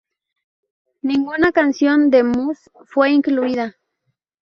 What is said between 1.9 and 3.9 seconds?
de "Muse" fue incluida.